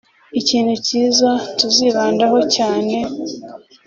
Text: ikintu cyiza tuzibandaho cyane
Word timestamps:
ikintu 0.39 0.73
cyiza 0.85 1.29
tuzibandaho 1.57 2.39
cyane 2.55 2.97